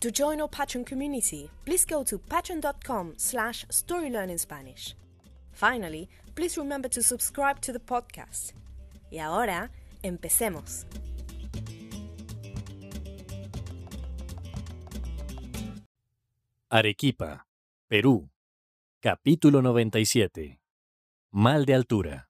[0.00, 4.94] To join our Patreon community, please go to patreon.com slash storylearningspanish.
[5.50, 8.52] Finally, please remember to subscribe to the podcast.
[9.10, 9.72] Y ahora,
[10.04, 10.86] empecemos.
[16.70, 17.48] Arequipa,
[17.88, 18.30] Perú.
[19.00, 20.60] Capítulo 97.
[21.32, 22.28] Mal de altura.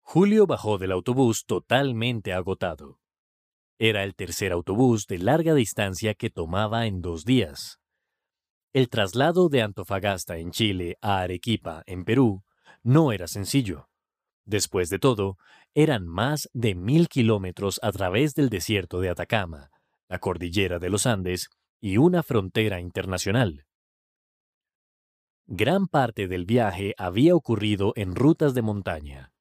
[0.00, 3.01] Julio bajó del autobús totalmente agotado.
[3.78, 7.78] Era el tercer autobús de larga distancia que tomaba en dos días.
[8.72, 12.42] El traslado de Antofagasta en Chile a Arequipa en Perú
[12.82, 13.88] no era sencillo.
[14.44, 15.36] Después de todo,
[15.74, 19.70] eran más de mil kilómetros a través del desierto de Atacama,
[20.08, 21.48] la cordillera de los Andes
[21.80, 23.66] y una frontera internacional.
[25.46, 29.31] Gran parte del viaje había ocurrido en rutas de montaña.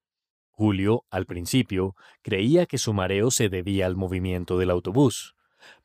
[0.61, 5.35] Julio, al principio, creía que su mareo se debía al movimiento del autobús,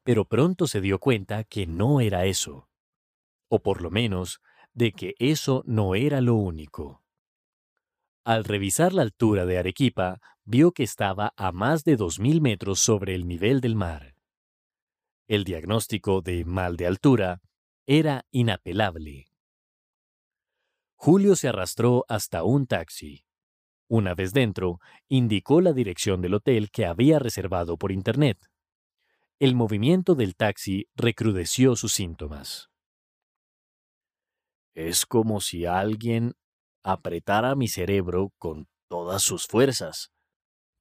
[0.02, 2.68] pero pronto se dio cuenta que no era eso.
[3.48, 4.42] O por lo menos,
[4.74, 7.02] de que eso no era lo único.
[8.22, 13.14] Al revisar la altura de Arequipa, vio que estaba a más de 2.000 metros sobre
[13.14, 14.14] el nivel del mar.
[15.26, 17.40] El diagnóstico de mal de altura
[17.86, 19.32] era inapelable.
[20.96, 23.25] Julio se arrastró hasta un taxi.
[23.88, 28.38] Una vez dentro, indicó la dirección del hotel que había reservado por Internet.
[29.38, 32.68] El movimiento del taxi recrudeció sus síntomas.
[34.74, 36.34] Es como si alguien
[36.82, 40.12] apretara mi cerebro con todas sus fuerzas,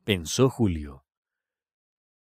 [0.04, 1.06] pensó Julio.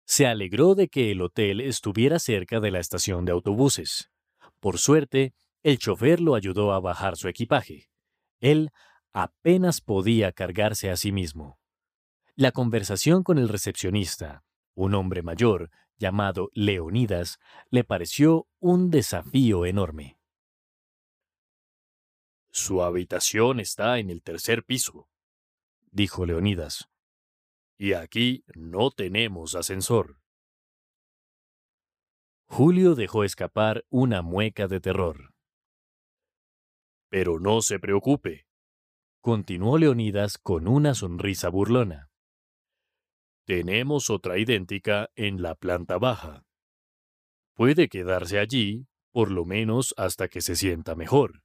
[0.05, 4.11] Se alegró de que el hotel estuviera cerca de la estación de autobuses.
[4.59, 7.89] Por suerte, el chofer lo ayudó a bajar su equipaje.
[8.39, 8.71] Él
[9.15, 11.57] apenas podía cargarse a sí mismo.
[12.35, 14.43] La conversación con el recepcionista,
[14.73, 17.39] un hombre mayor llamado Leonidas,
[17.69, 20.19] le pareció un desafío enorme.
[22.51, 25.07] Su habitación está en el tercer piso,
[25.91, 26.89] dijo Leonidas.
[27.77, 30.19] Y aquí no tenemos ascensor.
[32.47, 35.33] Julio dejó escapar una mueca de terror.
[37.07, 38.44] Pero no se preocupe,
[39.25, 42.11] continuó Leonidas con una sonrisa burlona.
[43.47, 46.43] Tenemos otra idéntica en la planta baja.
[47.55, 51.41] Puede quedarse allí, por lo menos hasta que se sienta mejor.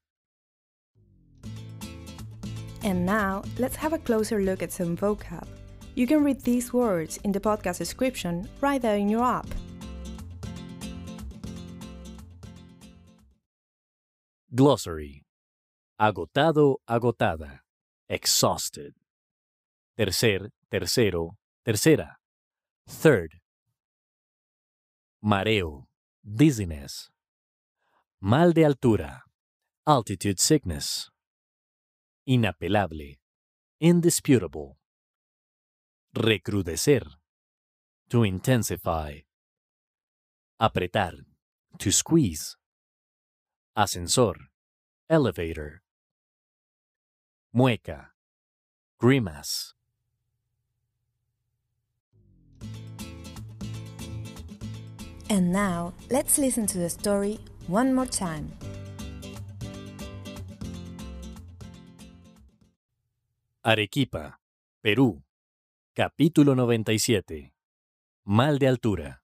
[2.82, 5.46] And now, let's have a closer look at some vocab.
[5.94, 9.46] You can read these words in the podcast description right there in your app.
[14.54, 15.24] Glossary.
[15.98, 17.62] Agotado, agotada.
[18.12, 18.92] Exhausted.
[19.96, 22.16] Tercer, tercero, tercera.
[22.88, 23.40] Third.
[25.22, 25.86] Mareo.
[26.20, 27.12] Dizziness.
[28.20, 29.22] Mal de altura.
[29.86, 31.08] Altitude sickness.
[32.26, 33.20] Inapelable.
[33.78, 34.76] Indisputable.
[36.12, 37.06] Recrudecer.
[38.08, 39.20] To intensify.
[40.60, 41.14] Apretar.
[41.78, 42.56] To squeeze.
[43.76, 44.34] Ascensor.
[45.08, 45.84] Elevator.
[47.52, 48.12] Mueca.
[49.00, 49.74] Grimace.
[55.28, 58.52] And now, let's listen to the story one more time.
[63.64, 64.38] Arequipa,
[64.80, 65.24] Perú.
[65.92, 67.52] Capítulo 97.
[68.26, 69.22] Mal de altura.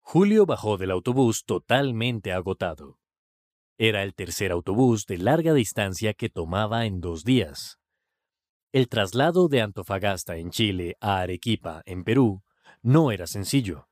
[0.00, 2.99] Julio bajó del autobús totalmente agotado.
[3.82, 7.78] Era el tercer autobús de larga distancia que tomaba en dos días.
[8.72, 12.42] El traslado de Antofagasta en Chile a Arequipa en Perú
[12.82, 13.88] no era sencillo.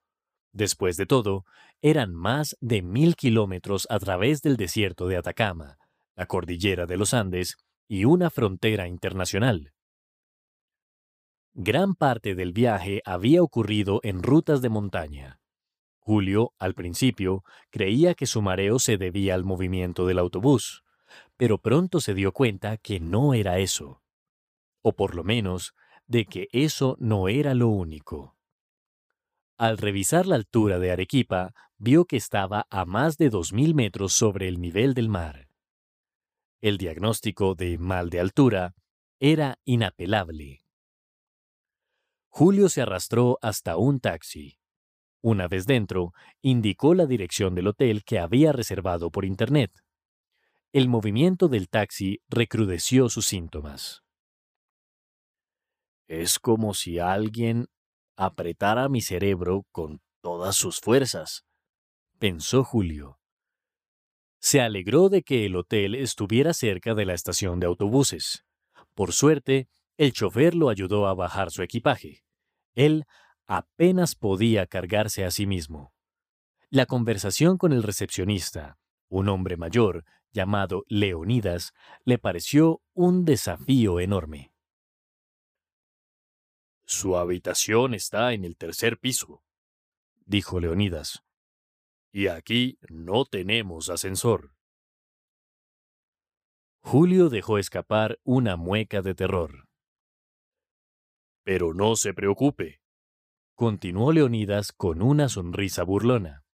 [0.52, 1.46] Después de todo,
[1.80, 5.78] eran más de mil kilómetros a través del desierto de Atacama,
[6.16, 7.56] la cordillera de los Andes
[7.88, 9.72] y una frontera internacional.
[11.54, 15.37] Gran parte del viaje había ocurrido en rutas de montaña.
[16.08, 20.82] Julio, al principio, creía que su mareo se debía al movimiento del autobús,
[21.36, 24.00] pero pronto se dio cuenta que no era eso.
[24.80, 25.74] O por lo menos,
[26.06, 28.38] de que eso no era lo único.
[29.58, 34.48] Al revisar la altura de Arequipa, vio que estaba a más de 2.000 metros sobre
[34.48, 35.50] el nivel del mar.
[36.62, 38.74] El diagnóstico de mal de altura
[39.20, 40.64] era inapelable.
[42.28, 44.57] Julio se arrastró hasta un taxi.
[45.20, 46.12] Una vez dentro,
[46.42, 49.72] indicó la dirección del hotel que había reservado por Internet.
[50.72, 54.04] El movimiento del taxi recrudeció sus síntomas.
[56.06, 57.66] Es como si alguien
[58.16, 61.44] apretara mi cerebro con todas sus fuerzas,
[62.18, 63.18] pensó Julio.
[64.40, 68.44] Se alegró de que el hotel estuviera cerca de la estación de autobuses.
[68.94, 72.24] Por suerte, el chofer lo ayudó a bajar su equipaje.
[72.74, 73.04] Él
[73.48, 75.92] apenas podía cargarse a sí mismo.
[76.68, 78.78] La conversación con el recepcionista,
[79.08, 81.72] un hombre mayor llamado Leonidas,
[82.04, 84.52] le pareció un desafío enorme.
[86.84, 89.42] Su habitación está en el tercer piso,
[90.26, 91.24] dijo Leonidas.
[92.12, 94.52] Y aquí no tenemos ascensor.
[96.80, 99.68] Julio dejó escapar una mueca de terror.
[101.44, 102.80] Pero no se preocupe,
[103.58, 106.44] continuó Leonidas con una sonrisa burlona.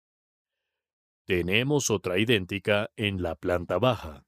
[1.27, 4.25] Tenemos otra idéntica en la planta baja.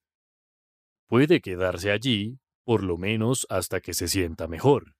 [1.08, 4.94] Puede quedarse allí, por lo menos hasta que se sienta mejor.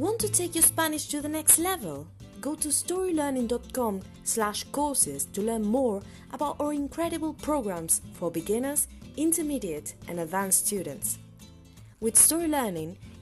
[0.00, 2.08] Want to take your Spanish to the next level?
[2.40, 6.02] Go to storylearning.com slash courses to learn more
[6.32, 11.18] about our incredible programs for beginners, intermediate and advanced students.
[12.00, 12.98] With Story Learning,